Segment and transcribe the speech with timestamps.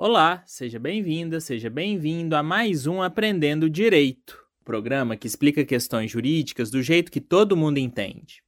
[0.00, 6.70] Olá, seja bem-vinda, seja bem-vindo a mais um Aprendendo Direito, programa que explica questões jurídicas
[6.70, 8.40] do jeito que todo mundo entende.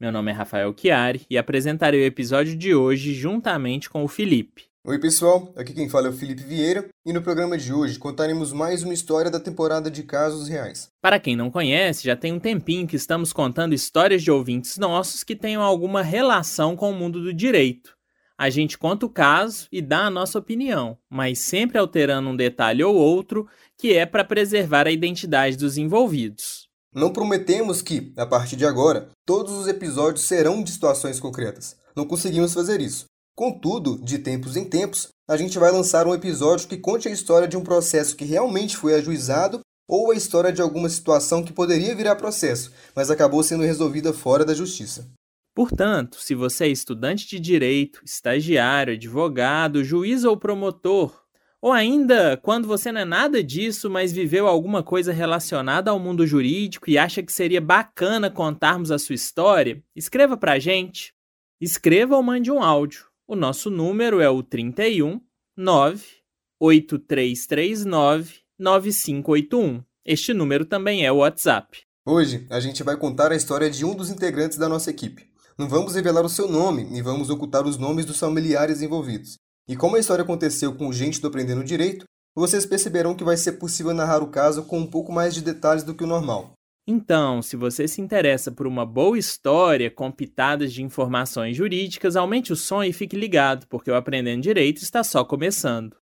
[0.00, 4.64] Meu nome é Rafael Chiari e apresentarei o episódio de hoje juntamente com o Felipe.
[4.82, 8.50] Oi, pessoal, aqui quem fala é o Felipe Vieira e no programa de hoje contaremos
[8.50, 10.88] mais uma história da temporada de casos reais.
[11.02, 15.22] Para quem não conhece, já tem um tempinho que estamos contando histórias de ouvintes nossos
[15.22, 17.97] que tenham alguma relação com o mundo do direito.
[18.40, 22.84] A gente conta o caso e dá a nossa opinião, mas sempre alterando um detalhe
[22.84, 26.68] ou outro que é para preservar a identidade dos envolvidos.
[26.94, 31.76] Não prometemos que, a partir de agora, todos os episódios serão de situações concretas.
[31.96, 33.06] Não conseguimos fazer isso.
[33.36, 37.48] Contudo, de tempos em tempos, a gente vai lançar um episódio que conte a história
[37.48, 41.94] de um processo que realmente foi ajuizado ou a história de alguma situação que poderia
[41.94, 45.08] virar processo, mas acabou sendo resolvida fora da justiça.
[45.58, 51.20] Portanto, se você é estudante de direito, estagiário, advogado, juiz ou promotor,
[51.60, 56.24] ou ainda quando você não é nada disso, mas viveu alguma coisa relacionada ao mundo
[56.24, 61.12] jurídico e acha que seria bacana contarmos a sua história, escreva para a gente.
[61.60, 63.06] Escreva ou mande um áudio.
[63.26, 65.20] O nosso número é o 31
[65.56, 69.82] 98339 9581.
[70.04, 71.82] Este número também é o WhatsApp.
[72.06, 75.26] Hoje, a gente vai contar a história de um dos integrantes da nossa equipe.
[75.58, 79.38] Não vamos revelar o seu nome e vamos ocultar os nomes dos familiares envolvidos.
[79.68, 83.54] E como a história aconteceu com gente do Aprendendo Direito, vocês perceberão que vai ser
[83.54, 86.52] possível narrar o caso com um pouco mais de detalhes do que o normal.
[86.86, 92.52] Então, se você se interessa por uma boa história com pitadas de informações jurídicas, aumente
[92.52, 95.96] o som e fique ligado, porque o Aprendendo Direito está só começando.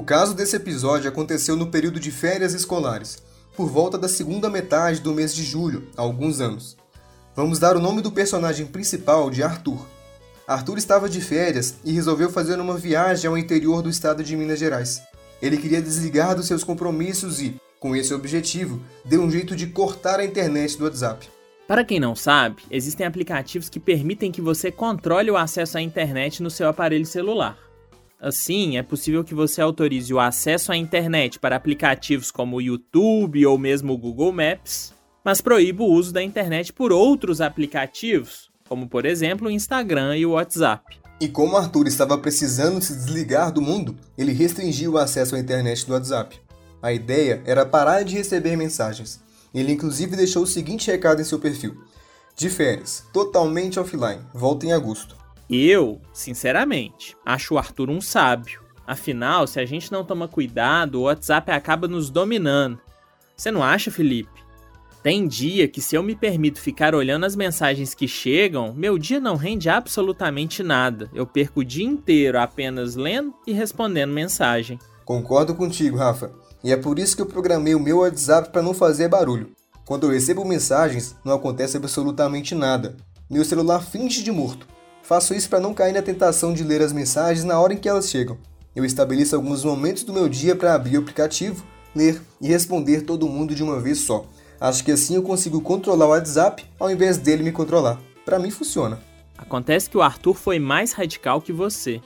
[0.00, 3.22] O caso desse episódio aconteceu no período de férias escolares,
[3.54, 6.74] por volta da segunda metade do mês de julho, há alguns anos.
[7.36, 9.86] Vamos dar o nome do personagem principal de Arthur.
[10.48, 14.58] Arthur estava de férias e resolveu fazer uma viagem ao interior do estado de Minas
[14.58, 15.02] Gerais.
[15.42, 20.18] Ele queria desligar dos seus compromissos e, com esse objetivo, deu um jeito de cortar
[20.18, 21.28] a internet do WhatsApp.
[21.68, 26.42] Para quem não sabe, existem aplicativos que permitem que você controle o acesso à internet
[26.42, 27.69] no seu aparelho celular.
[28.20, 33.46] Assim, é possível que você autorize o acesso à internet para aplicativos como o YouTube
[33.46, 34.92] ou mesmo o Google Maps,
[35.24, 40.26] mas proíba o uso da internet por outros aplicativos, como por exemplo o Instagram e
[40.26, 41.00] o WhatsApp.
[41.18, 45.86] E como Arthur estava precisando se desligar do mundo, ele restringiu o acesso à internet
[45.86, 46.38] do WhatsApp.
[46.82, 49.20] A ideia era parar de receber mensagens.
[49.54, 51.74] Ele inclusive deixou o seguinte recado em seu perfil:
[52.36, 55.19] De férias, totalmente offline, volta em agosto.
[55.52, 58.60] Eu, sinceramente, acho o Arthur um sábio.
[58.86, 62.78] Afinal, se a gente não toma cuidado, o WhatsApp acaba nos dominando.
[63.36, 64.44] Você não acha, Felipe?
[65.02, 69.18] Tem dia que, se eu me permito ficar olhando as mensagens que chegam, meu dia
[69.18, 71.10] não rende absolutamente nada.
[71.12, 74.78] Eu perco o dia inteiro apenas lendo e respondendo mensagem.
[75.04, 76.30] Concordo contigo, Rafa.
[76.62, 79.50] E é por isso que eu programei o meu WhatsApp para não fazer barulho.
[79.84, 82.96] Quando eu recebo mensagens, não acontece absolutamente nada.
[83.28, 84.69] Meu celular finge de morto.
[85.10, 87.88] Faço isso para não cair na tentação de ler as mensagens na hora em que
[87.88, 88.38] elas chegam.
[88.76, 91.66] Eu estabeleço alguns momentos do meu dia para abrir o aplicativo,
[91.96, 94.24] ler e responder todo mundo de uma vez só.
[94.60, 98.00] Acho que assim eu consigo controlar o WhatsApp ao invés dele me controlar.
[98.24, 99.00] Para mim funciona.
[99.36, 102.00] Acontece que o Arthur foi mais radical que você.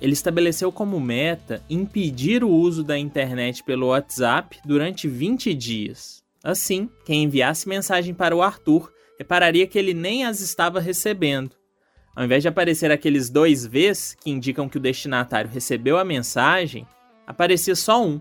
[0.00, 6.22] Ele estabeleceu como meta impedir o uso da internet pelo WhatsApp durante 20 dias.
[6.40, 11.50] Assim, quem enviasse mensagem para o Arthur repararia que ele nem as estava recebendo
[12.14, 16.86] ao invés de aparecer aqueles dois Vs que indicam que o destinatário recebeu a mensagem,
[17.26, 18.20] aparecia só um,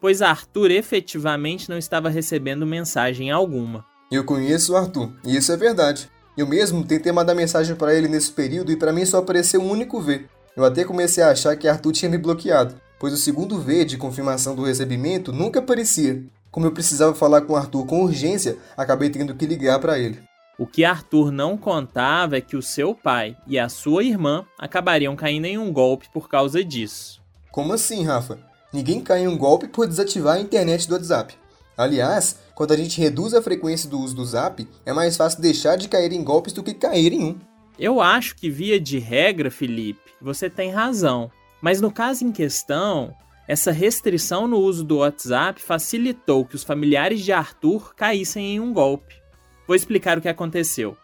[0.00, 3.84] pois Arthur efetivamente não estava recebendo mensagem alguma.
[4.10, 6.10] Eu conheço o Arthur, e isso é verdade.
[6.36, 9.70] Eu mesmo tentei mandar mensagem para ele nesse período e para mim só apareceu um
[9.70, 10.26] único V.
[10.56, 13.96] Eu até comecei a achar que Arthur tinha me bloqueado, pois o segundo V de
[13.96, 16.22] confirmação do recebimento nunca aparecia.
[16.50, 20.22] Como eu precisava falar com Arthur com urgência, acabei tendo que ligar para ele.
[20.56, 25.16] O que Arthur não contava é que o seu pai e a sua irmã acabariam
[25.16, 27.20] caindo em um golpe por causa disso.
[27.50, 28.38] Como assim, Rafa?
[28.72, 31.34] Ninguém cai em um golpe por desativar a internet do WhatsApp.
[31.76, 35.76] Aliás, quando a gente reduz a frequência do uso do Zap, é mais fácil deixar
[35.76, 37.38] de cair em golpes do que cair em um.
[37.76, 41.30] Eu acho que, via de regra, Felipe, você tem razão.
[41.60, 43.12] Mas no caso em questão,
[43.48, 48.72] essa restrição no uso do WhatsApp facilitou que os familiares de Arthur caíssem em um
[48.72, 49.23] golpe.
[49.66, 50.96] Vou explicar o que aconteceu.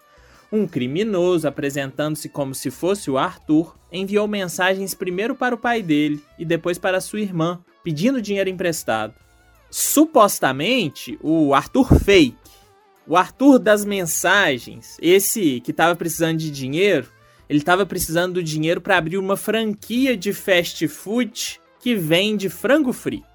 [0.53, 6.23] Um criminoso, apresentando-se como se fosse o Arthur, enviou mensagens primeiro para o pai dele
[6.39, 9.15] e depois para sua irmã, pedindo dinheiro emprestado.
[9.71, 12.37] Supostamente, o Arthur fake,
[13.07, 17.09] o Arthur das mensagens, esse que estava precisando de dinheiro,
[17.49, 22.93] ele estava precisando do dinheiro para abrir uma franquia de fast food que vende frango
[22.93, 23.27] frito.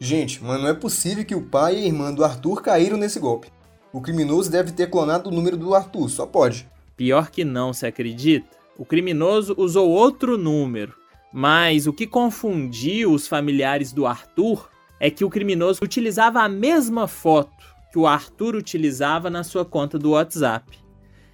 [0.00, 3.20] Gente, mas não é possível que o pai e a irmã do Arthur caíram nesse
[3.20, 3.48] golpe.
[3.92, 6.68] O criminoso deve ter clonado o número do Arthur, só pode.
[6.96, 8.48] Pior que não, se acredita?
[8.78, 10.94] O criminoso usou outro número,
[11.32, 14.68] mas o que confundiu os familiares do Arthur
[14.98, 17.62] é que o criminoso utilizava a mesma foto
[17.92, 20.78] que o Arthur utilizava na sua conta do WhatsApp.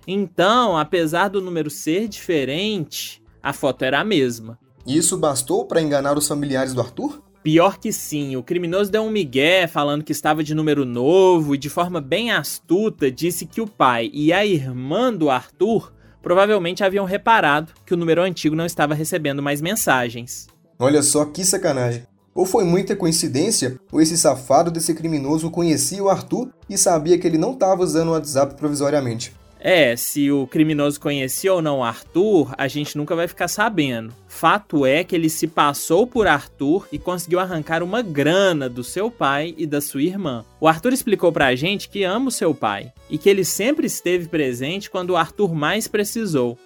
[0.06, 4.58] Então, apesar do número ser diferente, a foto era a mesma.
[4.84, 7.22] E isso bastou para enganar os familiares do Arthur?
[7.43, 11.58] Pior que sim, o criminoso deu um migué falando que estava de número novo e
[11.58, 17.05] de forma bem astuta disse que o pai e a irmã do Arthur provavelmente haviam
[17.05, 20.49] reparado que o número antigo não estava recebendo mais mensagens.
[20.79, 22.02] Olha só que sacanagem.
[22.35, 27.26] Ou foi muita coincidência, ou esse safado desse criminoso conhecia o Arthur e sabia que
[27.26, 29.35] ele não estava usando o WhatsApp provisoriamente.
[29.60, 34.14] É, se o criminoso conhecia ou não Arthur, a gente nunca vai ficar sabendo.
[34.28, 39.10] Fato é que ele se passou por Arthur e conseguiu arrancar uma grana do seu
[39.10, 40.44] pai e da sua irmã.
[40.60, 44.28] O Arthur explicou pra gente que ama o seu pai e que ele sempre esteve
[44.28, 46.56] presente quando o Arthur mais precisou.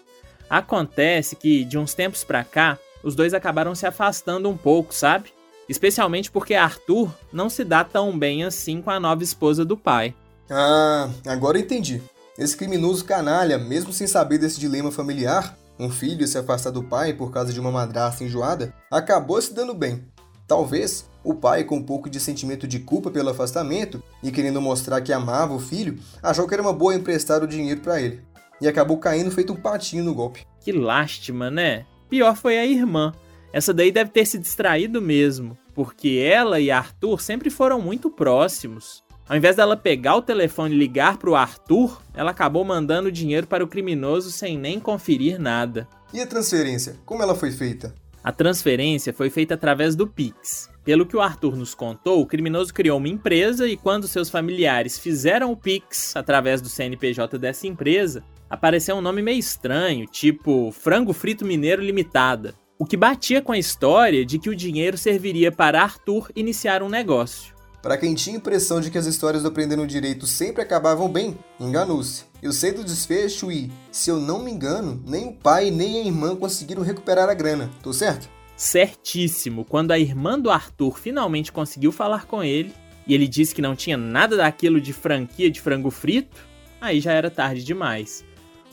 [0.50, 5.30] Acontece que, de uns tempos pra cá, os dois acabaram se afastando um pouco, sabe?
[5.66, 10.14] Especialmente porque Arthur não se dá tão bem assim com a nova esposa do pai.
[10.50, 12.02] Ah, agora entendi.
[12.42, 17.12] Esse criminoso canalha, mesmo sem saber desse dilema familiar, um filho se afastar do pai
[17.12, 20.04] por causa de uma madrasta enjoada, acabou se dando bem.
[20.48, 25.00] Talvez o pai, com um pouco de sentimento de culpa pelo afastamento e querendo mostrar
[25.02, 28.20] que amava o filho, achou que era uma boa emprestar o dinheiro para ele.
[28.60, 30.44] E acabou caindo feito um patinho no golpe.
[30.58, 31.86] Que lástima, né?
[32.10, 33.12] Pior foi a irmã.
[33.52, 39.04] Essa daí deve ter se distraído mesmo, porque ela e Arthur sempre foram muito próximos.
[39.28, 43.46] Ao invés dela pegar o telefone e ligar para o Arthur, ela acabou mandando dinheiro
[43.46, 45.88] para o criminoso sem nem conferir nada.
[46.12, 46.96] E a transferência?
[47.04, 47.94] Como ela foi feita?
[48.22, 50.70] A transferência foi feita através do Pix.
[50.84, 54.98] Pelo que o Arthur nos contou, o criminoso criou uma empresa e quando seus familiares
[54.98, 61.12] fizeram o Pix através do CNPJ dessa empresa, apareceu um nome meio estranho, tipo Frango
[61.12, 65.80] Frito Mineiro Limitada o que batia com a história de que o dinheiro serviria para
[65.80, 67.54] Arthur iniciar um negócio.
[67.82, 72.24] Para quem tinha impressão de que as histórias do Aprendendo Direito sempre acabavam bem, enganou-se.
[72.40, 76.04] Eu sei do desfecho e, se eu não me engano, nem o pai nem a
[76.04, 78.28] irmã conseguiram recuperar a grana, tô certo?
[78.56, 79.64] Certíssimo.
[79.64, 82.72] Quando a irmã do Arthur finalmente conseguiu falar com ele,
[83.04, 86.46] e ele disse que não tinha nada daquilo de franquia de frango frito,
[86.80, 88.24] aí já era tarde demais.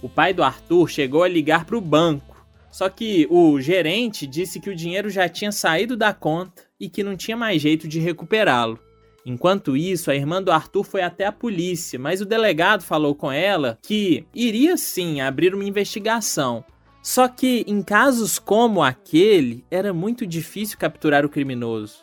[0.04, 2.30] O pai do Arthur chegou a ligar para o banco
[2.72, 7.04] só que o gerente disse que o dinheiro já tinha saído da conta e que
[7.04, 8.80] não tinha mais jeito de recuperá-lo.
[9.30, 13.32] Enquanto isso, a irmã do Arthur foi até a polícia, mas o delegado falou com
[13.32, 16.66] ela que iria sim abrir uma investigação.
[17.00, 22.00] Só que em casos como aquele, era muito difícil capturar o criminoso.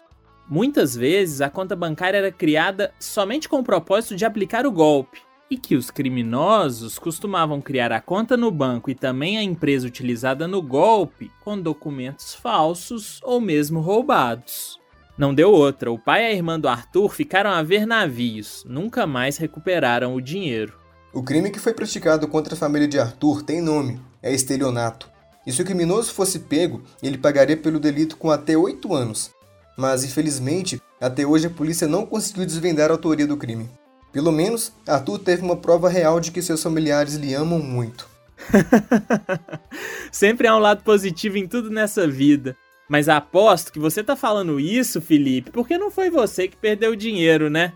[0.49, 5.21] Muitas vezes a conta bancária era criada somente com o propósito de aplicar o golpe,
[5.51, 10.47] e que os criminosos costumavam criar a conta no banco e também a empresa utilizada
[10.47, 14.79] no golpe com documentos falsos ou mesmo roubados.
[15.19, 19.07] Não deu outra, o pai e a irmã do Arthur ficaram a ver navios, nunca
[19.07, 20.79] mais recuperaram o dinheiro.
[21.11, 25.11] O crime que foi praticado contra a família de Arthur tem nome: é estelionato.
[25.47, 29.31] E se o criminoso fosse pego, ele pagaria pelo delito com até oito anos.
[29.79, 33.71] Mas, infelizmente, até hoje a polícia não conseguiu desvendar a autoria do crime.
[34.13, 38.07] Pelo menos, Arthur teve uma prova real de que seus familiares lhe amam muito.
[40.13, 42.57] Sempre há um lado positivo em tudo nessa vida.
[42.89, 46.97] Mas aposto que você tá falando isso, Felipe, porque não foi você que perdeu o
[46.97, 47.73] dinheiro, né?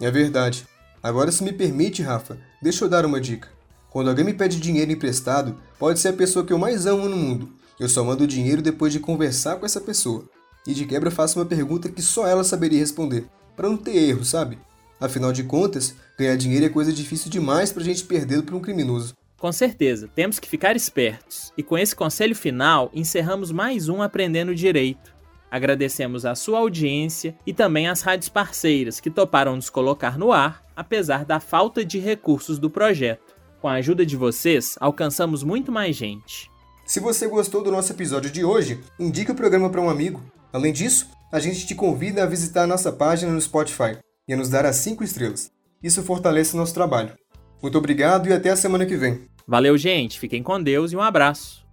[0.00, 0.66] É verdade.
[1.02, 3.48] Agora, se me permite, Rafa, deixa eu dar uma dica.
[3.90, 7.16] Quando alguém me pede dinheiro emprestado, pode ser a pessoa que eu mais amo no
[7.16, 7.50] mundo.
[7.78, 10.24] Eu só mando o dinheiro depois de conversar com essa pessoa.
[10.66, 14.24] E de quebra faço uma pergunta que só ela saberia responder, para não ter erro,
[14.24, 14.58] sabe?
[14.98, 18.60] Afinal de contas, ganhar dinheiro é coisa difícil demais para a gente perdê-lo para um
[18.60, 19.14] criminoso.
[19.38, 21.52] Com certeza, temos que ficar espertos.
[21.56, 25.14] E com esse conselho final, encerramos mais um Aprendendo Direito.
[25.50, 30.62] Agradecemos a sua audiência e também às rádios parceiras que toparam nos colocar no ar,
[30.74, 33.34] apesar da falta de recursos do projeto.
[33.60, 36.50] Com a ajuda de vocês, alcançamos muito mais gente.
[36.84, 40.22] Se você gostou do nosso episódio de hoje, indique o programa para um amigo.
[40.52, 43.96] Além disso, a gente te convida a visitar a nossa página no Spotify
[44.28, 45.50] e a nos dar as 5 estrelas.
[45.82, 47.12] Isso fortalece nosso trabalho.
[47.64, 49.22] Muito obrigado e até a semana que vem.
[49.48, 50.20] Valeu, gente.
[50.20, 51.63] Fiquem com Deus e um abraço.